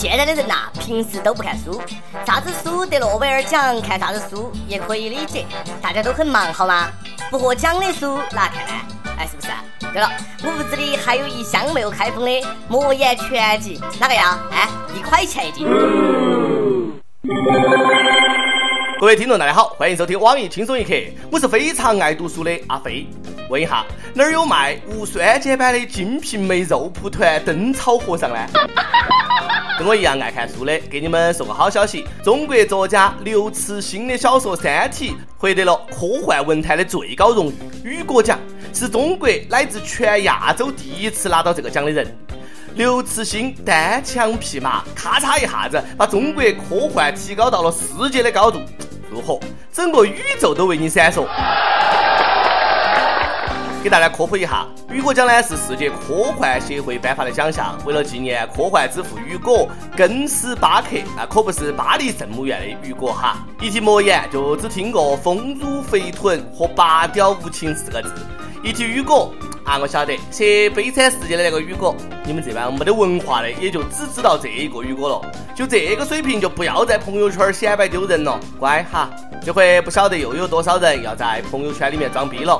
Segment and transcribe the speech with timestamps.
[0.00, 1.82] 现在的人呐，平时都不看书，
[2.24, 5.44] 啥子书得诺贝尔奖，看啥子书也可以理解，
[5.82, 6.88] 大家都很忙，好吗？
[7.32, 8.72] 不获奖的书哪看呢？
[9.18, 9.48] 哎，是不是？
[9.92, 10.08] 对了，
[10.44, 12.30] 我屋子里还有一箱没有开封的
[12.68, 14.22] 《魔岩全集》，哪个要？
[14.52, 15.66] 哎，一块钱一斤。
[19.00, 20.92] 各位听众，大家好，欢迎收听网易轻松一刻，
[21.30, 23.06] 我是非常爱读书的阿飞。
[23.48, 28.36] 问一下，哪儿有卖无酸碱版的《金瓶梅》肉蒲团灯草和尚呢？
[29.78, 37.52] 跟我一样爱看书的，给你们说个好消息：中国作家刘慈欣的小说《三体》获得了科幻文坛的最高荣
[37.84, 38.36] 誉——雨果奖，
[38.74, 42.18] 是中国乃至全亚洲第一次拿到这个奖的人。
[42.78, 48.60] 刘慈欣单枪匹马，咔嚓一下子把中国科幻提高到了世界的高度。
[49.10, 49.40] 如何？
[49.72, 51.26] 整个宇宙都为你闪烁！
[53.82, 63.38] 给大家科普一下，雨果奖呢是世界科幻协会颁发的奖项，为了纪念科幻之父雨果，根斯巴克，那可不是巴黎圣母院的雨果哈。
[63.60, 68.08] 一提莫言，就只听过丰乳肥臀和拔屌无情四个字；
[68.62, 69.34] 一提雨果。
[69.68, 75.32] 啊，我晓得写《悲惨世界》的那个雨果，你们这帮没得文化的也就只知道这一个雨果了。
[75.54, 79.10] 就这个水平，就不要在朋友圈显摆丢人了，乖哈。
[79.44, 82.58] 这回不晓得又有多少人要在朋友圈里面装逼了。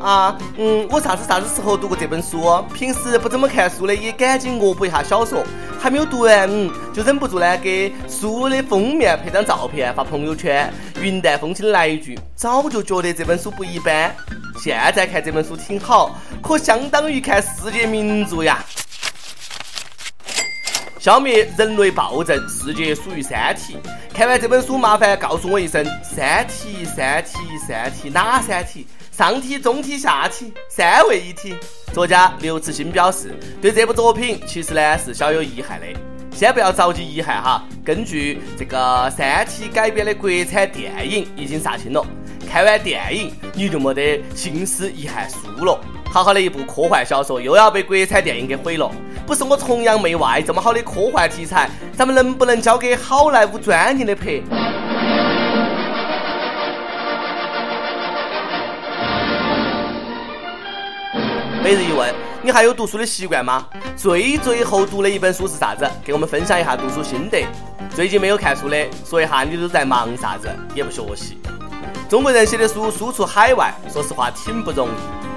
[0.00, 2.64] 啊，嗯，我啥子啥子时候读过这本书？
[2.72, 5.44] 平时不怎么看书的也赶紧恶补一下小说。
[5.78, 14.14] 还没有读完，嗯，就忍不住呢，给书的封面拍张照片发朋友圈，云淡风轻的来一句：早就觉得这本书不一般，
[14.58, 18.62] 现在看这本书挺好，可相当于看世界名著呀！
[20.98, 23.78] 消灭人类暴政，世界属于三体。
[24.12, 27.32] 看完这本书，麻烦告诉我一声：三体，三体，
[27.66, 28.86] 三体，哪三体？
[29.20, 31.54] 上体、中体、下体，三位一体。
[31.92, 35.86] 作家刘慈欣表示，对这部作品其实呢是小有遗憾的。
[36.32, 38.78] 先不要着急遗憾哈，根据这个
[39.10, 42.02] 《三体》改编的国产电影已经杀青了。
[42.50, 45.78] 看完电影你就没得心思遗憾书了。
[46.06, 48.90] 好好的一部科幻小说又要被国产电影给毁了。
[49.26, 54.40] 不是我崇洋媚外，这么好的科幻题材，咱们能不能交给好莱坞专业的拍？
[61.70, 63.64] 每日一问：你还有读书的习惯吗？
[63.96, 65.88] 最最后读的一本书是啥子？
[66.04, 67.46] 给我们分享一下读书心得。
[67.94, 70.48] 最近没有看书的，说一下你都在忙啥子？
[70.74, 71.38] 也不学习。
[72.08, 74.92] 中国人写的书输出海外，说实话挺不容易。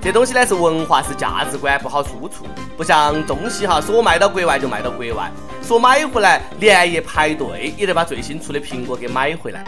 [0.00, 2.46] 这东西呢是文化，是价值观，不好输出。
[2.74, 5.30] 不像东西哈，说卖到国外就卖到国外，
[5.62, 9.62] 说买回来连夜排队也得把最新出的苹果给买回来。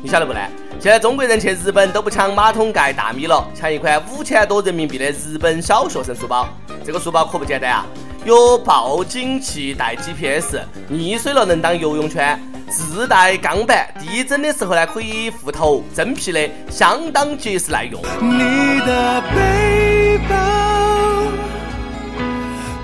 [0.00, 0.38] 你晓得不呢？
[0.80, 6.48] 现在中国人去日本都不抢马桶盖大米了，抢一款五千多人民币的日本小学生书包。
[6.82, 7.84] 这个书包可不简单啊，
[8.24, 10.56] 有报警器带 GPS，
[10.90, 12.40] 溺水了能当游泳圈，
[12.70, 18.00] 自带钢板，地震的时候呢可以护头，真皮的，相当结实耐用。
[18.22, 20.34] 你的背包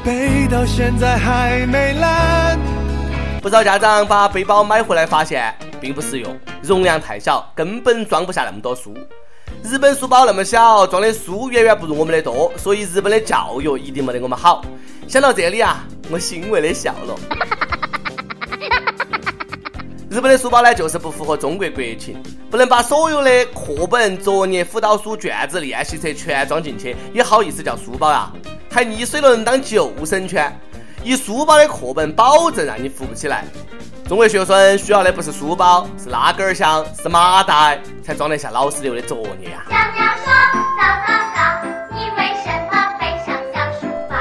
[0.05, 2.56] 背到现在还没烂。
[3.47, 5.55] 不少家长把背包买回来发现。
[5.81, 8.93] 并不实用，容量太小，根本装不下那么多书。
[9.63, 14.65] 日本书包那么小，装的书远远不如我们的多，所以日本的教育一定没得我们好。
[15.07, 17.15] 想到这里啊，我欣慰的笑了。
[20.11, 22.21] 日本的书包呢，就是不符合中国国情，
[22.51, 28.29] 不能把所有的课本、作业、辅导书、卷子、练习册全装进去，也好意思叫书包呀？
[28.73, 30.53] 还溺水了能当救生圈？
[31.03, 33.45] 一书包的课本，保证让你扶不起来。
[34.09, 39.65] 中国学生需要的不是书包，是拉杆箱，是麻袋，才装得下老师留的作业呀。
[39.69, 40.33] 小鸟说
[40.79, 44.17] ：“早早早，你为什么背上小书包？”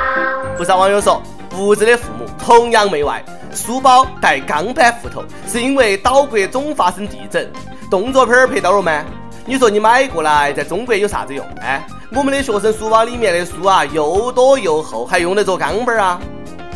[0.57, 7.51] 不少网友说，不知的父母崇洋媚外，书包带钢板斧头，是因为岛国总发生地震，
[7.89, 9.03] 动作片儿拍到了吗？
[9.45, 11.45] 你说你买过来在中国有啥子用？
[11.61, 16.19] 哎，我们的学生书包里面的书啊，又多又厚，还用得着钢板啊？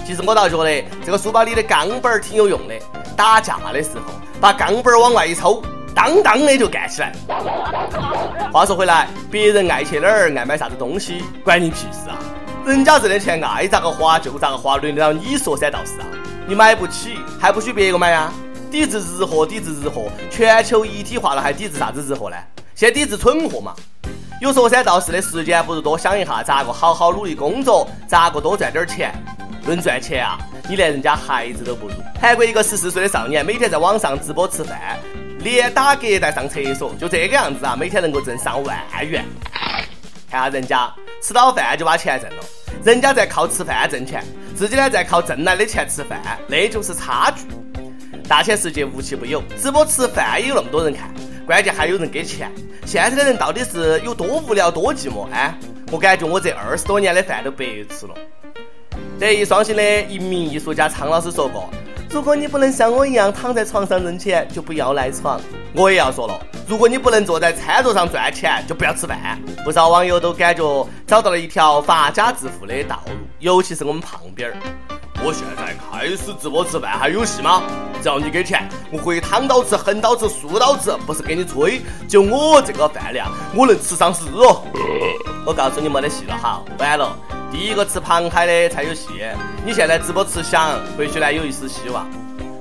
[0.09, 2.73] 其实我倒觉得这个书包里的钢板挺有用的。
[3.15, 4.11] 打架的时候，
[4.41, 5.61] 把钢板往外一抽，
[5.93, 7.13] 当当的就干起来。
[8.51, 12.17] 话说回来，别人爱去哪儿，爱买啥子东西，关你屁事啊！
[12.65, 16.07] 人家挣的钱爱咋个花就咋个花，轮得到你说三道四啊？
[16.47, 18.33] 你买不起，还不许别个买啊？
[18.71, 22.35] 抵制日货，抵制日货，全球一体化了，还抵制啥子日货呢？
[22.73, 23.75] 先抵制蠢货嘛！
[24.41, 29.13] 有说三道四的时间，不如多想一下咋个好好努力工作，咋个多赚点钱。
[29.69, 30.35] 论赚钱啊，
[30.67, 31.93] 你连人家孩子都不如。
[32.19, 34.97] 韩国一个十四岁的少年，每天在网上直播吃饭，
[35.41, 39.23] 连打隔带上厕所，就这个样子啊，每天能够挣上万元。
[40.27, 42.43] 看下人家吃到饭就把钱挣了，
[42.83, 44.23] 人家在靠吃饭挣钱，
[44.55, 47.43] 自己呢在靠挣来的钱吃饭，那就是差距。
[48.27, 51.13] 大千世界无奇不有，直播吃饭也有那么多人看，
[51.45, 52.51] 关键还有人给钱。
[52.87, 55.31] 现在的人到底是有多无聊多寂寞？
[55.31, 55.53] 哎，
[55.91, 58.15] 我感觉我这二十多年的饭都白吃了。
[59.19, 61.69] 德艺双馨的一名艺术家苍老师说过
[62.09, 65.37] ：“如果你不能像我一样躺在床上挣钱，就不要赖床。”
[65.75, 69.37] 我也要说了，如果你不能坐在餐桌上赚钱，就不要吃饭。
[69.65, 74.55] 不少网友都感觉找到了一条发家致富的道路，尤其是我们胖边儿。
[75.21, 77.61] 我现在开始直播吃饭还有戏吗？
[78.01, 81.81] 只要你给钱，我可以躺到吃、横到吃、竖到吃，不是给你吹。
[82.07, 84.63] 就我这个饭量，我能吃上市哦。
[85.45, 87.13] 我告诉你没得戏了哈，完了。
[87.51, 89.07] 第一个吃螃蟹的才有戏。
[89.65, 92.07] 你现在直播吃翔，回去呢有一丝希望。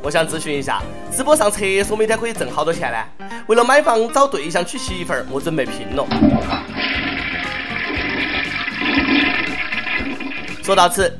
[0.02, 0.80] 我想咨询一下，
[1.12, 3.28] 直播上厕所每天可以挣好多钱呢？
[3.46, 6.06] 为了买房找对象娶媳妇儿，我准备拼了。
[10.62, 11.12] 说到此，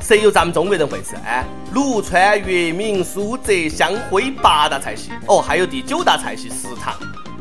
[0.00, 1.16] 谁有咱们中国人会吃？
[1.24, 6.94] 哎，鲁川粤闽苏浙湘徽八大菜系，哦，还有第九大菜系食堂。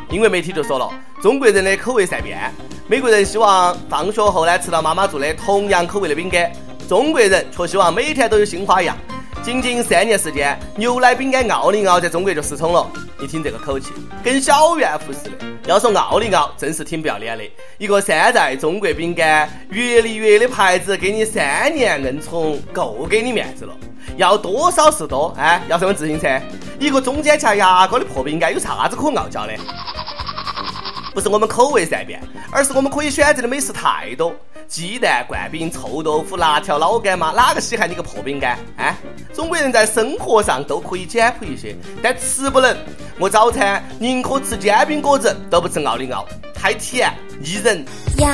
[0.09, 0.89] 英国媒体就说了，
[1.21, 2.53] 中国人的口味善变，
[2.87, 6.51] 美国人希望放学后呢吃到妈妈做的同样口味的饼干，
[6.87, 8.37] 中国人却希望每天都。
[8.37, 8.95] 有新花样。
[9.41, 12.87] 仅仅三年时间，牛奶饼干奥利奥在中国就失宠了。
[13.19, 13.91] 你听这个口气，
[14.23, 15.31] 跟小怨妇似的。
[15.65, 17.43] 要说奥利奥，真是挺不要脸的。
[17.79, 23.73] 一个山寨中国饼干，越离越的牌子，给你三年硬宠，够给你面子了。
[24.15, 26.39] 要多少是多，哎，要什么自行车？
[26.79, 29.53] 一个中间夹牙膏的破饼干，有啥子可傲娇的？
[31.15, 32.21] 不是我们口味善变，
[32.51, 34.35] 而是我们可以选择的美食太多。
[34.67, 38.59] 鸡蛋灌饼、臭豆腐、辣条、老干妈，哪个稀罕你个破饼干？
[38.75, 38.97] 哎，
[39.33, 41.73] 中国人在生活上都可以简朴一些，
[42.03, 42.75] 但吃不能。
[43.17, 47.09] 我早餐宁可吃煎饼果子，都不吃奥利奥，太甜
[47.39, 47.85] 腻人。
[48.17, 48.27] 要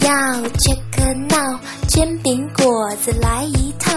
[0.00, 1.36] 要切克闹，
[1.86, 3.92] 煎饼果子来一套。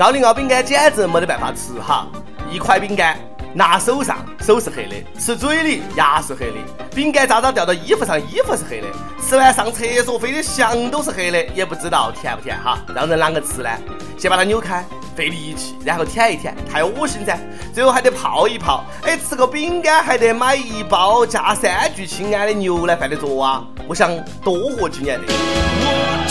[0.00, 2.08] 奥利奥饼干简直没得办法吃哈，
[2.50, 3.16] 一块饼干。
[3.56, 6.58] 拿手上，手是黑的；吃嘴里，牙是黑的；
[6.94, 8.86] 饼干渣渣掉到衣服上，衣服是黑的；
[9.26, 12.78] 吃完上厕所飞的翔都是黑的，也不知道甜不甜哈。
[12.94, 13.70] 让人啷个吃呢？
[14.18, 14.84] 先把它扭开，
[15.16, 17.38] 费力气，然后舔一舔，太恶心噻。
[17.72, 18.84] 最后还得泡一泡。
[19.04, 23.64] 哎，吃个饼干还得买一包加三聚氰胺的牛奶饭得着啊！
[23.88, 24.10] 我想
[24.44, 25.32] 多活几年的。
[25.32, 26.26] 我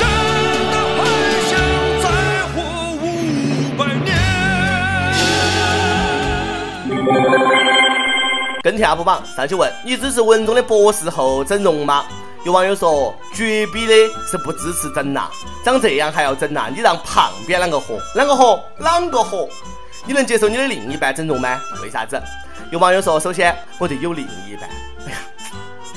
[8.63, 12.05] 跟帖 UP 榜上去问你支持文中的博士后整容吗？
[12.43, 13.93] 有网友说绝逼的
[14.29, 15.27] 是不支持整呐，
[15.63, 16.69] 长这样还要整呐？
[16.73, 17.99] 你让旁边啷个活？
[18.15, 18.63] 啷个活？
[18.79, 19.47] 啷个活？
[20.05, 21.59] 你能接受你的另一半整容吗？
[21.81, 22.21] 为啥子？
[22.71, 24.69] 有网友说，首先我得有另一半。
[25.07, 25.17] 哎呀，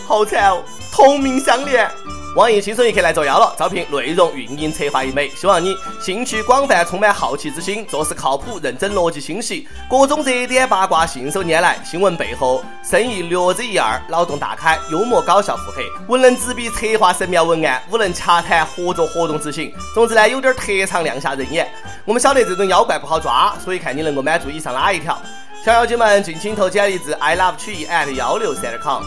[0.06, 0.62] 好惨哦，
[0.92, 1.90] 同命相连。
[2.38, 19.74] 网易轻松一刻来作妖了，招聘内容运营策划一枚，希望你兴趣广泛，充满好奇之心，做事靠谱，认真，逻辑清晰，各种热点八卦信手拈来，新闻背后深意略知一二，脑洞大开，幽默搞笑腹黑，文能执笔策划神妙文案，武能洽谈合作活动执行。
[19.92, 21.68] 总之呢，有点特长亮瞎人眼。
[22.04, 25.20] 我们晓得这种妖怪不好抓，所以看你能够满足以上哪一条。
[25.64, 29.02] 小妖精们，尽情投简历至 i love 曲艺 at 幺六三 com。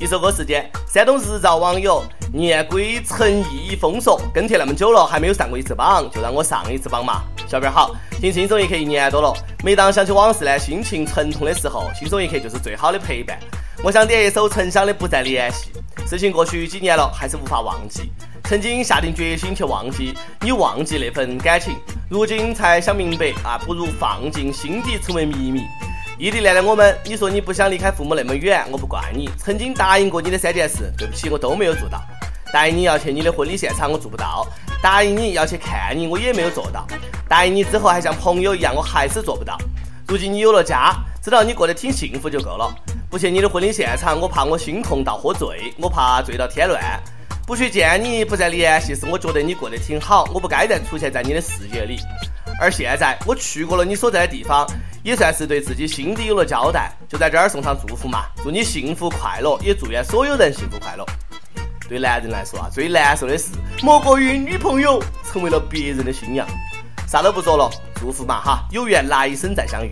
[0.00, 2.02] 一首歌时间，山东日照网友
[2.32, 7.20] 念归陈毅封说，跟帖那么久了还没有上过一次榜，就让我上一次榜嘛。
[7.46, 13.38] 小编好，听轻松一刻一年多了，每当想起往事呢，心情沉痛的时候，轻松一刻就是最好的陪伴。
[13.84, 15.68] 我想点一首陈翔的《不再联系》，
[16.08, 18.10] 事情过去几年了，还是无法忘记。
[18.44, 21.76] 曾经下定决心去忘记你，忘记那份感情，
[22.08, 25.60] 如今才想明白啊，不如放进心底成为秘密。
[26.20, 29.30] 异地恋的我们，你说你不想离开父母那么远，我不怪你。
[29.38, 31.98] 曾经答应过你的三件事，对不起，我都没有做到。
[32.52, 34.46] 答应你要去你的婚礼现场，我做不到；
[34.82, 36.84] 答应你要去看你，我也没有做到；
[37.26, 39.56] 答应你之后还像朋友一样，我还是做不到。
[40.06, 42.70] 如今你有了家，知道你过得挺幸福就够了。
[43.08, 47.02] 不去你的婚礼现场，我怕我心痛到喝醉，我怕醉到天乱。
[47.46, 51.96] 不去见你，不再联系，是我觉得你过得挺好，我不该再出现在你的世界里。
[52.60, 54.66] 而现在我去过了你所在的地方。
[55.02, 61.06] 也算是对自己心底有了交代，就在这儿送上祝福嘛，祝你幸福快乐，也祝愿所有人幸福快乐。
[61.88, 63.48] 对男人来说啊，最难受的事
[63.82, 66.46] 莫过于女朋友成为了别人的新娘。
[67.08, 69.90] 啥都不说了，祝福嘛哈，有缘来生再相遇。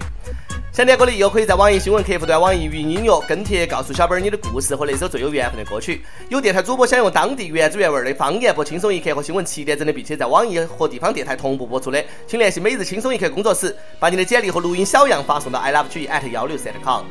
[0.70, 6.02] 想点歌的又可以在网易新闻客户端、网易云音乐跟帖告诉小本你的故事和那首最有缘分的歌曲。
[6.28, 17.02] 有电台主播想用当地原汁原味的方言播《轻松一刻》和新闻七点整的，并且在网易和地方电台同步播出的，请联系每日轻松一刻工作室，把你的简历和录音小样发送到 i love 曲艺 at 幺六三 com。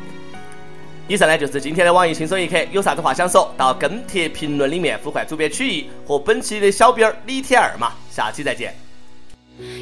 [1.09, 8.73] 以上呢就是今天的网易轻松一刻，有啥子话想说到跟帖评论里面呼唤主编曲艺和本期的小编李天二嘛，下期再见。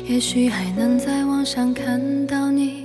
[0.06, 2.85] 也许还能在网上看到你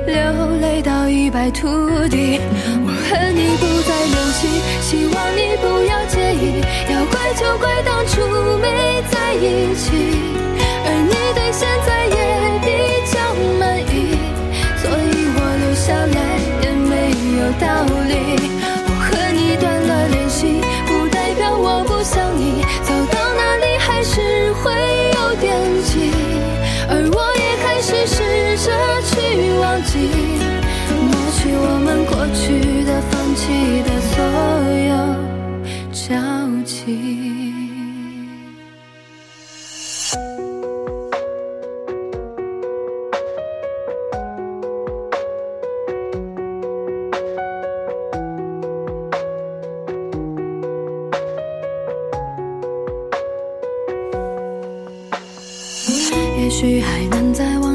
[1.41, 1.67] 在土
[2.07, 2.39] 地，
[2.85, 6.61] 我和你不再联系，希望你不要介意。
[6.87, 8.21] 要怪就怪当初
[8.61, 9.89] 没在一起，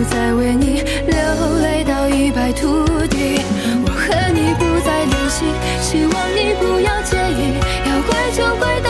[0.00, 3.42] 不再为你流泪到一败涂地，
[3.84, 5.44] 我和你不再联系，
[5.82, 7.52] 希望你不要介意。
[7.84, 8.89] 要怪就怪当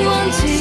[0.00, 0.51] 忘记